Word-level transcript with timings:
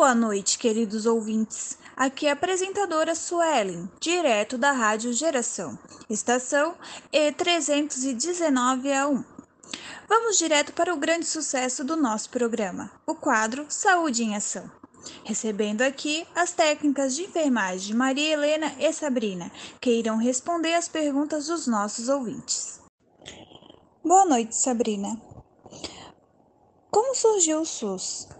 Boa 0.00 0.14
noite, 0.14 0.58
queridos 0.58 1.04
ouvintes. 1.04 1.76
Aqui 1.94 2.26
é 2.26 2.30
a 2.30 2.32
apresentadora 2.32 3.14
Suelen, 3.14 3.86
direto 4.00 4.56
da 4.56 4.72
Rádio 4.72 5.12
Geração, 5.12 5.78
estação 6.08 6.74
E319 7.12 8.94
a 8.98 9.06
1. 9.06 9.22
Vamos 10.08 10.38
direto 10.38 10.72
para 10.72 10.94
o 10.94 10.96
grande 10.96 11.26
sucesso 11.26 11.84
do 11.84 11.98
nosso 11.98 12.30
programa, 12.30 12.90
o 13.06 13.14
quadro 13.14 13.66
Saúde 13.68 14.24
em 14.24 14.34
Ação. 14.34 14.70
Recebendo 15.22 15.82
aqui 15.82 16.26
as 16.34 16.50
técnicas 16.52 17.14
de 17.14 17.24
enfermagem 17.24 17.94
Maria 17.94 18.32
Helena 18.32 18.74
e 18.78 18.90
Sabrina, 18.94 19.52
que 19.82 19.90
irão 19.90 20.16
responder 20.16 20.72
as 20.72 20.88
perguntas 20.88 21.48
dos 21.48 21.66
nossos 21.66 22.08
ouvintes. 22.08 22.80
Boa 24.02 24.24
noite, 24.24 24.56
Sabrina. 24.56 25.20
Como 26.90 27.14
surgiu 27.14 27.60
o 27.60 27.66
SUS? 27.66 28.39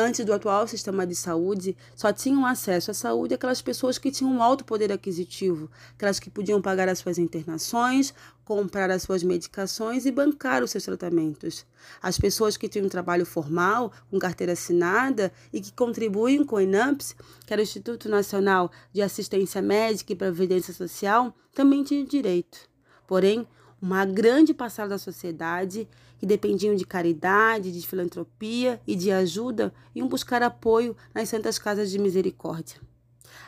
Antes 0.00 0.24
do 0.24 0.32
atual 0.32 0.68
sistema 0.68 1.04
de 1.04 1.16
saúde, 1.16 1.76
só 1.96 2.12
tinham 2.12 2.46
acesso 2.46 2.92
à 2.92 2.94
saúde 2.94 3.34
aquelas 3.34 3.60
pessoas 3.60 3.98
que 3.98 4.12
tinham 4.12 4.32
um 4.32 4.40
alto 4.40 4.64
poder 4.64 4.92
aquisitivo, 4.92 5.68
aquelas 5.96 6.20
que 6.20 6.30
podiam 6.30 6.62
pagar 6.62 6.88
as 6.88 7.00
suas 7.00 7.18
internações, 7.18 8.14
comprar 8.44 8.92
as 8.92 9.02
suas 9.02 9.24
medicações 9.24 10.06
e 10.06 10.12
bancar 10.12 10.62
os 10.62 10.70
seus 10.70 10.84
tratamentos. 10.84 11.66
As 12.00 12.16
pessoas 12.16 12.56
que 12.56 12.68
tinham 12.68 12.86
um 12.86 12.88
trabalho 12.88 13.26
formal, 13.26 13.92
com 14.08 14.20
carteira 14.20 14.52
assinada 14.52 15.32
e 15.52 15.60
que 15.60 15.72
contribuem 15.72 16.44
com 16.44 16.54
o 16.54 16.60
INAMPS, 16.60 17.16
que 17.44 17.52
era 17.52 17.60
o 17.60 17.64
Instituto 17.64 18.08
Nacional 18.08 18.70
de 18.92 19.02
Assistência 19.02 19.60
Médica 19.60 20.12
e 20.12 20.16
Previdência 20.16 20.72
Social, 20.72 21.34
também 21.52 21.82
tinham 21.82 22.04
direito. 22.04 22.70
Porém, 23.04 23.48
uma 23.80 24.04
grande 24.04 24.52
parcela 24.52 24.88
da 24.88 24.98
sociedade 24.98 25.88
que 26.18 26.26
dependiam 26.26 26.74
de 26.74 26.84
caridade, 26.84 27.72
de 27.72 27.86
filantropia 27.86 28.80
e 28.86 28.96
de 28.96 29.10
ajuda 29.10 29.72
iam 29.94 30.08
buscar 30.08 30.42
apoio 30.42 30.96
nas 31.14 31.28
santas 31.28 31.58
casas 31.58 31.90
de 31.90 31.98
misericórdia. 31.98 32.80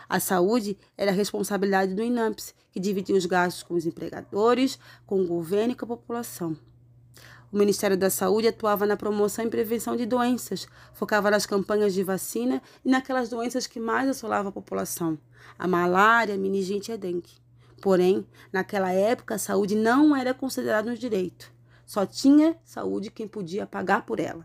A 0.08 0.20
saúde 0.20 0.76
era 0.96 1.10
a 1.10 1.14
responsabilidade 1.14 1.94
do 1.94 2.02
INAMPS, 2.02 2.54
que 2.70 2.80
dividia 2.80 3.16
os 3.16 3.26
gastos 3.26 3.62
com 3.62 3.74
os 3.74 3.86
empregadores, 3.86 4.78
com 5.06 5.20
o 5.20 5.26
governo 5.26 5.72
e 5.72 5.76
com 5.76 5.84
a 5.84 5.88
população. 5.88 6.56
O 7.52 7.58
Ministério 7.58 7.96
da 7.96 8.10
Saúde 8.10 8.46
atuava 8.46 8.86
na 8.86 8.96
promoção 8.96 9.44
e 9.44 9.50
prevenção 9.50 9.96
de 9.96 10.06
doenças, 10.06 10.68
focava 10.94 11.32
nas 11.32 11.46
campanhas 11.46 11.92
de 11.92 12.04
vacina 12.04 12.62
e 12.84 12.88
naquelas 12.88 13.28
doenças 13.28 13.66
que 13.66 13.80
mais 13.80 14.08
assolavam 14.08 14.50
a 14.50 14.52
população: 14.52 15.18
a 15.58 15.66
malária, 15.66 16.36
a 16.36 16.38
meningite 16.38 16.92
e 16.92 16.94
a 16.94 16.96
dengue. 16.96 17.40
Porém, 17.80 18.26
naquela 18.52 18.92
época, 18.92 19.34
a 19.34 19.38
saúde 19.38 19.74
não 19.74 20.14
era 20.14 20.34
considerada 20.34 20.90
um 20.90 20.94
direito. 20.94 21.52
Só 21.86 22.04
tinha 22.06 22.56
saúde 22.64 23.10
quem 23.10 23.26
podia 23.26 23.66
pagar 23.66 24.04
por 24.04 24.20
ela. 24.20 24.44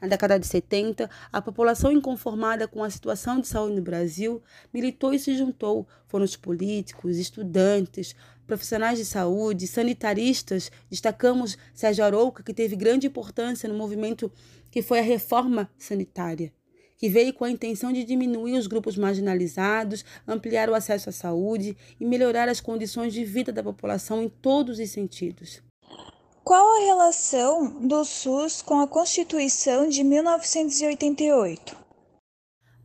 Na 0.00 0.08
década 0.08 0.38
de 0.38 0.46
70, 0.46 1.08
a 1.32 1.40
população 1.40 1.90
inconformada 1.90 2.68
com 2.68 2.82
a 2.82 2.90
situação 2.90 3.40
de 3.40 3.46
saúde 3.46 3.76
no 3.76 3.82
Brasil 3.82 4.42
militou 4.72 5.14
e 5.14 5.18
se 5.18 5.36
juntou. 5.36 5.86
Foram 6.06 6.24
os 6.24 6.36
políticos, 6.36 7.16
estudantes, 7.16 8.14
profissionais 8.46 8.98
de 8.98 9.04
saúde, 9.04 9.66
sanitaristas. 9.66 10.70
Destacamos 10.90 11.56
Sérgio 11.72 12.04
Arouca, 12.04 12.42
que 12.42 12.52
teve 12.52 12.76
grande 12.76 13.06
importância 13.06 13.68
no 13.68 13.74
movimento 13.74 14.30
que 14.70 14.82
foi 14.82 14.98
a 14.98 15.02
reforma 15.02 15.70
sanitária 15.78 16.52
que 16.96 17.08
veio 17.08 17.32
com 17.32 17.44
a 17.44 17.50
intenção 17.50 17.92
de 17.92 18.04
diminuir 18.04 18.58
os 18.58 18.66
grupos 18.66 18.96
marginalizados, 18.96 20.04
ampliar 20.26 20.68
o 20.68 20.74
acesso 20.74 21.08
à 21.08 21.12
saúde 21.12 21.76
e 22.00 22.04
melhorar 22.04 22.48
as 22.48 22.60
condições 22.60 23.12
de 23.12 23.24
vida 23.24 23.52
da 23.52 23.62
população 23.62 24.22
em 24.22 24.28
todos 24.28 24.78
os 24.78 24.90
sentidos. 24.90 25.62
Qual 26.42 26.76
a 26.76 26.86
relação 26.86 27.70
do 27.80 28.04
SUS 28.04 28.62
com 28.62 28.80
a 28.80 28.86
Constituição 28.86 29.88
de 29.88 30.04
1988? 30.04 31.85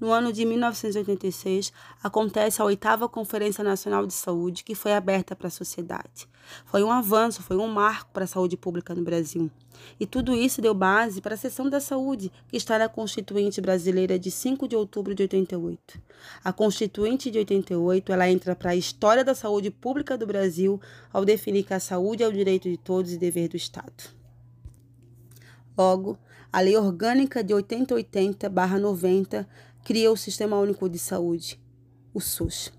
No 0.01 0.12
ano 0.12 0.34
de 0.34 0.44
1986, 0.45 1.72
acontece 2.01 2.59
a 2.59 2.66
oitava 2.66 3.07
Conferência 3.07 3.63
Nacional 3.63 4.07
de 4.07 4.13
Saúde, 4.13 4.63
que 4.63 4.73
foi 4.73 4.94
aberta 4.94 5.35
para 5.35 5.47
a 5.47 5.51
sociedade. 5.51 6.28
Foi 6.66 6.81
um 6.81 6.91
avanço, 6.91 7.44
foi 7.44 7.56
um 7.56 7.67
marco 7.67 8.09
para 8.12 8.23
a 8.23 8.28
saúde 8.28 8.57
pública 8.57 8.95
no 8.95 9.03
Brasil. 9.03 9.51
E 10.00 10.07
tudo 10.07 10.34
isso 10.34 10.59
deu 10.59 10.73
base 10.73 11.22
para 11.22 11.35
a 11.35 11.38
Seção 11.38 11.69
da 11.69 11.79
Saúde, 11.79 12.31
que 12.47 12.57
está 12.57 12.79
na 12.79 12.89
Constituinte 12.89 13.62
Brasileira 13.62 14.17
de 14.17 14.31
5 14.31 14.67
de 14.67 14.75
outubro 14.75 15.13
de 15.13 15.22
88. 15.22 16.01
A 16.44 16.51
Constituinte 16.51 17.29
de 17.29 17.38
88 17.38 18.12
ela 18.12 18.28
entra 18.28 18.56
para 18.56 18.72
a 18.72 18.75
história 18.75 19.23
da 19.23 19.35
saúde 19.35 19.69
pública 19.69 20.18
do 20.18 20.25
Brasil 20.25 20.81
ao 21.13 21.23
definir 21.23 21.62
que 21.63 21.75
a 21.75 21.79
saúde 21.79 22.23
é 22.23 22.28
o 22.28 22.33
direito 22.33 22.68
de 22.68 22.78
todos 22.78 23.13
e 23.13 23.19
dever 23.19 23.50
do 23.50 23.56
Estado. 23.56 24.19
Logo, 25.78 26.18
a 26.53 26.59
Lei 26.59 26.75
Orgânica 26.75 27.41
de 27.41 27.53
8080-90 27.53 29.47
cria 29.84 30.12
o 30.12 30.18
Sistema 30.18 30.59
Único 30.59 30.88
de 30.88 31.00
Saúde, 31.00 31.59
o 32.14 32.22
SUS. 32.22 32.72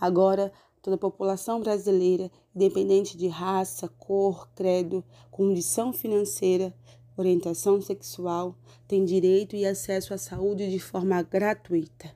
Agora, 0.00 0.52
toda 0.80 0.94
a 0.94 0.98
população 0.98 1.60
brasileira, 1.60 2.30
independente 2.54 3.16
de 3.16 3.26
raça, 3.26 3.88
cor, 3.88 4.48
credo, 4.54 5.04
condição 5.30 5.92
financeira, 5.92 6.72
orientação 7.16 7.80
sexual, 7.80 8.56
tem 8.86 9.04
direito 9.04 9.56
e 9.56 9.66
acesso 9.66 10.14
à 10.14 10.18
saúde 10.18 10.70
de 10.70 10.78
forma 10.78 11.20
gratuita. 11.22 12.14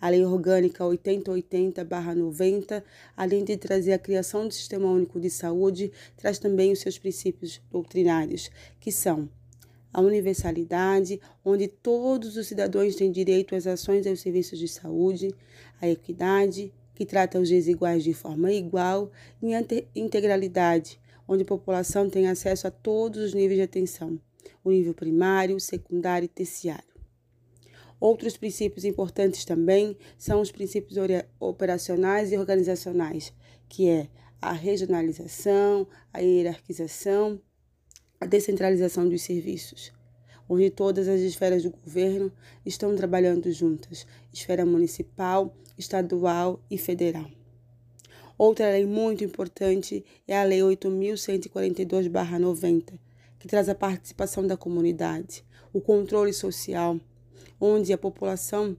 A 0.00 0.10
Lei 0.10 0.24
Orgânica 0.24 0.84
8080-90, 0.84 2.84
além 3.16 3.42
de 3.42 3.56
trazer 3.56 3.94
a 3.94 3.98
criação 3.98 4.46
do 4.46 4.54
Sistema 4.54 4.86
Único 4.86 5.18
de 5.18 5.30
Saúde, 5.30 5.90
traz 6.16 6.38
também 6.38 6.70
os 6.70 6.80
seus 6.80 6.98
princípios 6.98 7.60
doutrinários, 7.70 8.50
que 8.78 8.92
são 8.92 9.28
a 9.96 10.00
universalidade, 10.02 11.18
onde 11.42 11.66
todos 11.68 12.36
os 12.36 12.46
cidadãos 12.46 12.94
têm 12.96 13.10
direito 13.10 13.54
às 13.54 13.66
ações 13.66 14.04
e 14.04 14.10
aos 14.10 14.20
serviços 14.20 14.58
de 14.58 14.68
saúde, 14.68 15.34
a 15.80 15.88
equidade, 15.88 16.70
que 16.94 17.06
trata 17.06 17.40
os 17.40 17.48
desiguais 17.48 18.04
de 18.04 18.12
forma 18.12 18.52
igual, 18.52 19.10
e 19.42 19.54
a 19.54 19.64
integralidade, 19.94 21.00
onde 21.26 21.44
a 21.44 21.46
população 21.46 22.10
tem 22.10 22.28
acesso 22.28 22.66
a 22.66 22.70
todos 22.70 23.22
os 23.22 23.32
níveis 23.32 23.56
de 23.56 23.62
atenção, 23.62 24.20
o 24.62 24.70
nível 24.70 24.92
primário, 24.92 25.58
secundário 25.58 26.26
e 26.26 26.28
terciário. 26.28 26.84
Outros 27.98 28.36
princípios 28.36 28.84
importantes 28.84 29.46
também 29.46 29.96
são 30.18 30.42
os 30.42 30.52
princípios 30.52 30.98
operacionais 31.40 32.32
e 32.32 32.36
organizacionais, 32.36 33.32
que 33.66 33.88
é 33.88 34.08
a 34.42 34.52
regionalização, 34.52 35.88
a 36.12 36.18
hierarquização 36.18 37.40
a 38.20 38.26
descentralização 38.26 39.08
dos 39.08 39.22
serviços, 39.22 39.92
onde 40.48 40.70
todas 40.70 41.08
as 41.08 41.20
esferas 41.20 41.62
do 41.62 41.70
governo 41.70 42.32
estão 42.64 42.96
trabalhando 42.96 43.52
juntas 43.52 44.06
esfera 44.32 44.64
municipal, 44.64 45.54
estadual 45.76 46.58
e 46.70 46.78
federal. 46.78 47.28
Outra 48.38 48.70
lei 48.70 48.84
muito 48.84 49.24
importante 49.24 50.04
é 50.28 50.38
a 50.38 50.44
Lei 50.44 50.60
8.142-90, 50.60 52.98
que 53.38 53.48
traz 53.48 53.66
a 53.68 53.74
participação 53.74 54.46
da 54.46 54.58
comunidade, 54.58 55.42
o 55.72 55.80
controle 55.80 56.34
social, 56.34 57.00
onde 57.58 57.92
a 57.92 57.98
população, 57.98 58.76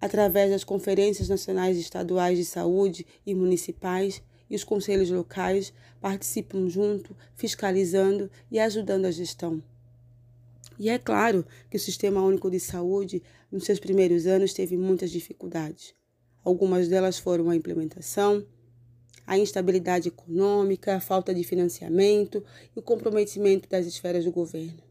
através 0.00 0.50
das 0.50 0.62
conferências 0.62 1.28
nacionais 1.28 1.76
e 1.76 1.80
estaduais 1.80 2.38
de 2.38 2.44
saúde 2.44 3.04
e 3.26 3.34
municipais, 3.34 4.22
e 4.48 4.54
os 4.54 4.64
conselhos 4.64 5.10
locais 5.10 5.72
participam 6.00 6.68
junto, 6.68 7.16
fiscalizando 7.34 8.30
e 8.50 8.58
ajudando 8.58 9.06
a 9.06 9.10
gestão. 9.10 9.62
E 10.78 10.88
é 10.88 10.98
claro 10.98 11.46
que 11.70 11.76
o 11.76 11.80
Sistema 11.80 12.22
Único 12.22 12.50
de 12.50 12.58
Saúde, 12.58 13.22
nos 13.50 13.64
seus 13.64 13.78
primeiros 13.78 14.26
anos, 14.26 14.52
teve 14.52 14.76
muitas 14.76 15.10
dificuldades. 15.10 15.94
Algumas 16.44 16.88
delas 16.88 17.18
foram 17.18 17.48
a 17.48 17.56
implementação, 17.56 18.44
a 19.26 19.38
instabilidade 19.38 20.08
econômica, 20.08 20.96
a 20.96 21.00
falta 21.00 21.32
de 21.32 21.42
financiamento 21.44 22.44
e 22.74 22.78
o 22.78 22.82
comprometimento 22.82 23.68
das 23.68 23.86
esferas 23.86 24.24
do 24.24 24.32
governo. 24.32 24.82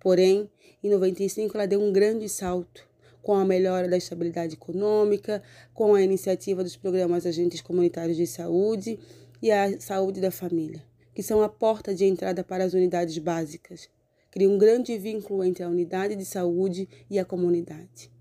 Porém, 0.00 0.48
em 0.82 0.88
95 0.88 1.56
ela 1.56 1.66
deu 1.66 1.82
um 1.82 1.92
grande 1.92 2.28
salto 2.28 2.86
com 3.26 3.34
a 3.34 3.44
melhora 3.44 3.88
da 3.88 3.96
estabilidade 3.96 4.54
econômica, 4.54 5.42
com 5.74 5.96
a 5.96 6.00
iniciativa 6.00 6.62
dos 6.62 6.76
programas 6.76 7.26
agentes 7.26 7.60
comunitários 7.60 8.16
de 8.16 8.24
saúde 8.24 9.00
e 9.42 9.50
a 9.50 9.80
saúde 9.80 10.20
da 10.20 10.30
família, 10.30 10.80
que 11.12 11.24
são 11.24 11.42
a 11.42 11.48
porta 11.48 11.92
de 11.92 12.04
entrada 12.04 12.44
para 12.44 12.62
as 12.62 12.72
unidades 12.72 13.18
básicas. 13.18 13.88
Cria 14.30 14.48
um 14.48 14.56
grande 14.56 14.96
vínculo 14.96 15.42
entre 15.42 15.64
a 15.64 15.68
unidade 15.68 16.14
de 16.14 16.24
saúde 16.24 16.88
e 17.10 17.18
a 17.18 17.24
comunidade. 17.24 18.12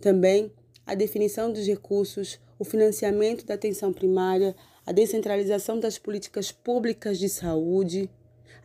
Também 0.00 0.50
a 0.84 0.96
definição 0.96 1.52
dos 1.52 1.64
recursos, 1.64 2.40
o 2.58 2.64
financiamento 2.64 3.46
da 3.46 3.54
atenção 3.54 3.92
primária, 3.92 4.56
a 4.84 4.90
descentralização 4.90 5.78
das 5.78 5.98
políticas 5.98 6.50
públicas 6.50 7.16
de 7.16 7.28
saúde, 7.28 8.10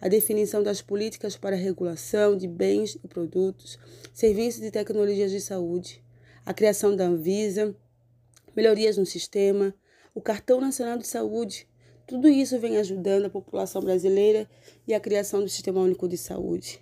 a 0.01 0.07
definição 0.07 0.61
das 0.61 0.81
políticas 0.81 1.35
para 1.35 1.55
regulação 1.55 2.35
de 2.35 2.47
bens 2.47 2.97
e 3.03 3.07
produtos, 3.07 3.79
serviços 4.13 4.63
e 4.63 4.71
tecnologias 4.71 5.31
de 5.31 5.39
saúde, 5.39 6.03
a 6.45 6.53
criação 6.53 6.95
da 6.95 7.05
Anvisa, 7.05 7.75
melhorias 8.55 8.97
no 8.97 9.05
sistema, 9.05 9.73
o 10.13 10.21
Cartão 10.21 10.61
Nacional 10.61 10.97
de 10.97 11.07
Saúde. 11.07 11.67
Tudo 12.07 12.27
isso 12.27 12.59
vem 12.59 12.77
ajudando 12.77 13.25
a 13.25 13.29
população 13.29 13.81
brasileira 13.81 14.49
e 14.87 14.93
a 14.93 14.99
criação 14.99 15.41
do 15.41 15.49
Sistema 15.49 15.81
Único 15.81 16.07
de 16.07 16.17
Saúde. 16.17 16.79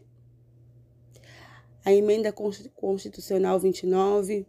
A 1.85 1.93
emenda 1.93 2.33
constitucional 2.75 3.59
29, 3.59 4.45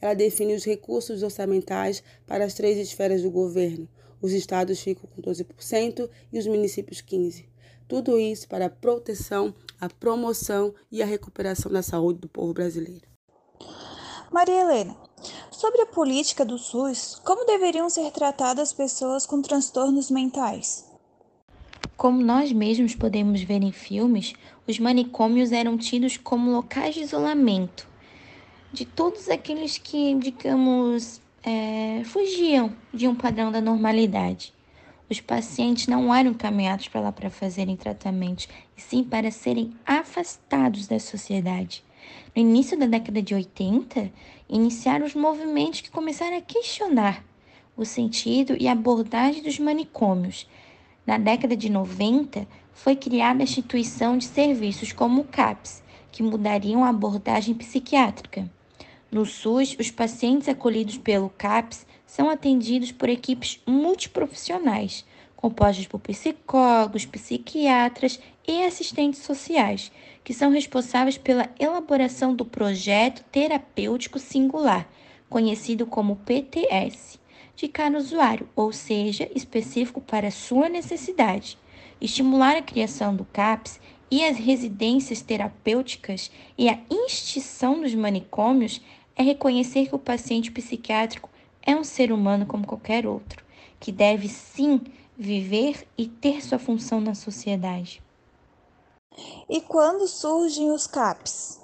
ela 0.00 0.14
define 0.14 0.54
os 0.54 0.64
recursos 0.64 1.22
orçamentais 1.22 2.02
para 2.26 2.44
as 2.44 2.54
três 2.54 2.78
esferas 2.78 3.22
do 3.22 3.30
governo. 3.30 3.88
Os 4.20 4.32
estados 4.32 4.80
ficam 4.80 5.08
com 5.08 5.22
12% 5.22 6.08
e 6.32 6.38
os 6.38 6.46
municípios 6.46 7.00
15%. 7.02 7.49
Tudo 7.90 8.20
isso 8.20 8.46
para 8.46 8.66
a 8.66 8.70
proteção, 8.70 9.52
a 9.80 9.88
promoção 9.88 10.72
e 10.92 11.02
a 11.02 11.06
recuperação 11.06 11.72
da 11.72 11.82
saúde 11.82 12.20
do 12.20 12.28
povo 12.28 12.54
brasileiro. 12.54 13.02
Maria 14.30 14.60
Helena, 14.60 14.96
sobre 15.50 15.82
a 15.82 15.86
política 15.86 16.44
do 16.44 16.56
SUS, 16.56 17.20
como 17.24 17.44
deveriam 17.44 17.90
ser 17.90 18.12
tratadas 18.12 18.72
pessoas 18.72 19.26
com 19.26 19.42
transtornos 19.42 20.08
mentais? 20.08 20.88
Como 21.96 22.22
nós 22.22 22.52
mesmos 22.52 22.94
podemos 22.94 23.42
ver 23.42 23.60
em 23.60 23.72
filmes, 23.72 24.34
os 24.68 24.78
manicômios 24.78 25.50
eram 25.50 25.76
tidos 25.76 26.16
como 26.16 26.52
locais 26.52 26.94
de 26.94 27.00
isolamento 27.00 27.88
de 28.72 28.84
todos 28.84 29.28
aqueles 29.28 29.78
que, 29.78 30.14
digamos, 30.14 31.20
é, 31.42 32.04
fugiam 32.04 32.72
de 32.94 33.08
um 33.08 33.16
padrão 33.16 33.50
da 33.50 33.60
normalidade. 33.60 34.54
Os 35.10 35.20
pacientes 35.20 35.88
não 35.88 36.14
eram 36.14 36.30
encaminhados 36.30 36.86
para 36.86 37.00
lá 37.00 37.10
para 37.10 37.28
fazerem 37.28 37.76
tratamentos, 37.76 38.48
e 38.76 38.80
sim 38.80 39.02
para 39.02 39.32
serem 39.32 39.74
afastados 39.84 40.86
da 40.86 41.00
sociedade. 41.00 41.82
No 42.34 42.40
início 42.40 42.78
da 42.78 42.86
década 42.86 43.20
de 43.20 43.34
80, 43.34 44.08
iniciaram 44.48 45.04
os 45.04 45.16
movimentos 45.16 45.80
que 45.80 45.90
começaram 45.90 46.38
a 46.38 46.40
questionar 46.40 47.24
o 47.76 47.84
sentido 47.84 48.56
e 48.56 48.68
abordagem 48.68 49.42
dos 49.42 49.58
manicômios. 49.58 50.48
Na 51.04 51.18
década 51.18 51.56
de 51.56 51.68
90, 51.68 52.46
foi 52.72 52.94
criada 52.94 53.42
a 53.42 53.44
instituição 53.44 54.16
de 54.16 54.26
serviços 54.26 54.92
como 54.92 55.22
o 55.22 55.24
CAPS, 55.24 55.82
que 56.12 56.22
mudariam 56.22 56.84
a 56.84 56.88
abordagem 56.88 57.54
psiquiátrica. 57.54 58.48
No 59.10 59.26
SUS, 59.26 59.76
os 59.76 59.90
pacientes 59.90 60.48
acolhidos 60.48 60.96
pelo 60.96 61.30
CAPS 61.30 61.84
são 62.06 62.30
atendidos 62.30 62.92
por 62.92 63.08
equipes 63.08 63.60
multiprofissionais, 63.66 65.04
compostas 65.34 65.84
por 65.86 65.98
psicólogos, 65.98 67.06
psiquiatras 67.06 68.20
e 68.46 68.62
assistentes 68.62 69.22
sociais, 69.22 69.90
que 70.22 70.32
são 70.32 70.52
responsáveis 70.52 71.18
pela 71.18 71.50
elaboração 71.58 72.36
do 72.36 72.44
projeto 72.44 73.24
terapêutico 73.32 74.18
singular, 74.18 74.88
conhecido 75.28 75.86
como 75.86 76.16
PTS, 76.16 77.18
de 77.56 77.66
cada 77.66 77.98
usuário, 77.98 78.48
ou 78.54 78.72
seja, 78.72 79.28
específico 79.34 80.00
para 80.00 80.30
sua 80.30 80.68
necessidade. 80.68 81.58
Estimular 82.00 82.56
a 82.56 82.62
criação 82.62 83.16
do 83.16 83.24
CAPS 83.24 83.80
e 84.10 84.24
as 84.24 84.36
residências 84.36 85.20
terapêuticas 85.20 86.30
e 86.58 86.68
a 86.68 86.78
extinção 86.90 87.80
dos 87.80 87.94
manicômios 87.94 88.80
é 89.16 89.22
reconhecer 89.22 89.88
que 89.88 89.94
o 89.94 89.98
paciente 89.98 90.50
psiquiátrico 90.50 91.28
é 91.62 91.74
um 91.76 91.84
ser 91.84 92.12
humano 92.12 92.46
como 92.46 92.66
qualquer 92.66 93.06
outro, 93.06 93.44
que 93.78 93.92
deve 93.92 94.28
sim 94.28 94.80
viver 95.16 95.86
e 95.96 96.06
ter 96.06 96.42
sua 96.42 96.58
função 96.58 97.00
na 97.00 97.14
sociedade. 97.14 98.02
E 99.48 99.60
quando 99.60 100.06
surgem 100.06 100.70
os 100.70 100.86
CAPs? 100.86 101.60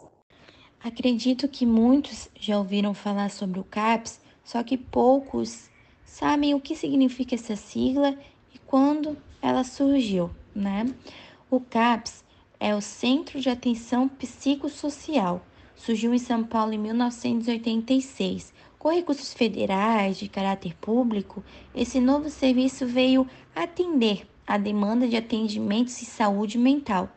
Acredito 0.82 1.48
que 1.48 1.64
muitos 1.64 2.28
já 2.38 2.58
ouviram 2.58 2.92
falar 2.92 3.30
sobre 3.30 3.58
o 3.58 3.64
CAPS, 3.64 4.20
só 4.44 4.62
que 4.62 4.76
poucos 4.76 5.70
sabem 6.04 6.54
o 6.54 6.60
que 6.60 6.76
significa 6.76 7.34
essa 7.34 7.56
sigla 7.56 8.16
e 8.54 8.58
quando 8.58 9.16
ela 9.40 9.64
surgiu, 9.64 10.30
né? 10.54 10.86
O 11.50 11.60
CAPS 11.60 12.24
é 12.60 12.74
o 12.74 12.80
Centro 12.80 13.40
de 13.40 13.48
Atenção 13.48 14.08
Psicossocial 14.08 15.42
surgiu 15.76 16.12
em 16.12 16.18
São 16.18 16.42
Paulo 16.42 16.72
em 16.72 16.78
1986. 16.78 18.52
Com 18.78 18.88
recursos 18.90 19.32
federais 19.32 20.16
de 20.18 20.28
caráter 20.28 20.74
público, 20.76 21.44
esse 21.74 22.00
novo 22.00 22.30
serviço 22.30 22.86
veio 22.86 23.26
atender 23.54 24.26
a 24.46 24.56
demanda 24.56 25.06
de 25.06 25.16
atendimentos 25.16 26.00
e 26.00 26.04
saúde 26.04 26.56
mental, 26.56 27.08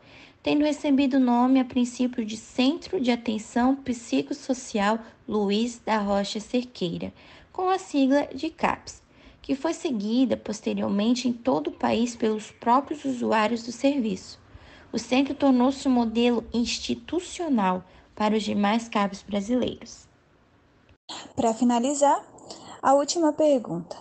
tendo 0.42 0.64
recebido 0.64 1.16
o 1.16 1.20
nome 1.20 1.60
a 1.60 1.64
princípio 1.64 2.24
de 2.24 2.36
Centro 2.36 3.00
de 3.00 3.10
Atenção 3.10 3.76
Psicossocial 3.76 4.98
Luiz 5.28 5.80
da 5.84 5.98
Rocha 5.98 6.40
Cerqueira, 6.40 7.12
com 7.52 7.68
a 7.68 7.78
sigla 7.78 8.28
de 8.34 8.50
CAPS, 8.50 9.02
que 9.40 9.54
foi 9.54 9.74
seguida 9.74 10.36
posteriormente 10.36 11.28
em 11.28 11.32
todo 11.32 11.68
o 11.68 11.72
país 11.72 12.16
pelos 12.16 12.50
próprios 12.50 13.04
usuários 13.04 13.62
do 13.62 13.72
serviço. 13.72 14.40
O 14.92 14.98
centro 14.98 15.34
tornou-se 15.34 15.86
um 15.86 15.92
modelo 15.92 16.44
institucional 16.52 17.84
para 18.20 18.36
os 18.36 18.42
demais 18.42 18.86
cabos 18.86 19.22
brasileiros. 19.22 20.06
Para 21.34 21.54
finalizar, 21.54 22.22
a 22.82 22.92
última 22.92 23.32
pergunta: 23.32 23.96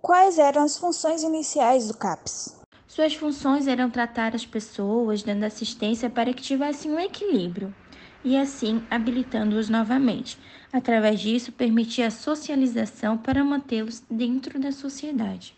Quais 0.00 0.38
eram 0.38 0.62
as 0.62 0.78
funções 0.78 1.24
iniciais 1.24 1.88
do 1.88 1.94
CAPS? 1.94 2.60
Suas 2.86 3.16
funções 3.16 3.66
eram 3.66 3.90
tratar 3.90 4.36
as 4.36 4.46
pessoas, 4.46 5.24
dando 5.24 5.42
assistência 5.42 6.08
para 6.08 6.32
que 6.32 6.40
tivessem 6.40 6.92
um 6.92 7.00
equilíbrio 7.00 7.74
e 8.22 8.36
assim 8.36 8.80
habilitando-os 8.88 9.68
novamente. 9.68 10.38
Através 10.72 11.18
disso, 11.18 11.50
permitia 11.50 12.06
a 12.06 12.12
socialização 12.12 13.18
para 13.18 13.42
mantê-los 13.42 14.04
dentro 14.08 14.60
da 14.60 14.70
sociedade. 14.70 15.56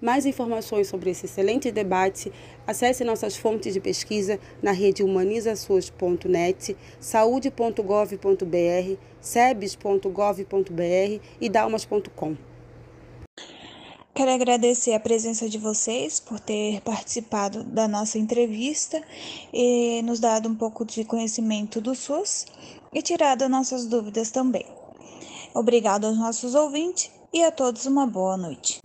Mais 0.00 0.26
informações 0.26 0.88
sobre 0.88 1.10
esse 1.10 1.24
excelente 1.24 1.70
debate, 1.70 2.30
acesse 2.66 3.02
nossas 3.02 3.34
fontes 3.34 3.72
de 3.72 3.80
pesquisa 3.80 4.38
na 4.62 4.70
rede 4.70 5.02
humanizasus.net, 5.02 6.76
saúde.gov.br, 7.00 8.98
sebes.gov.br 9.20 11.22
e 11.40 11.48
dalmas.com. 11.48 12.36
Quero 14.14 14.30
agradecer 14.30 14.94
a 14.94 15.00
presença 15.00 15.48
de 15.48 15.58
vocês 15.58 16.20
por 16.20 16.40
ter 16.40 16.80
participado 16.80 17.64
da 17.64 17.86
nossa 17.86 18.18
entrevista 18.18 19.02
e 19.52 20.00
nos 20.02 20.20
dado 20.20 20.48
um 20.48 20.54
pouco 20.54 20.86
de 20.86 21.04
conhecimento 21.04 21.80
do 21.80 21.94
SUS 21.94 22.46
e 22.94 23.02
tirado 23.02 23.48
nossas 23.48 23.86
dúvidas 23.86 24.30
também. 24.30 24.64
Obrigado 25.54 26.06
aos 26.06 26.18
nossos 26.18 26.54
ouvintes 26.54 27.10
e 27.32 27.42
a 27.42 27.50
todos 27.50 27.84
uma 27.84 28.06
boa 28.06 28.38
noite. 28.38 28.80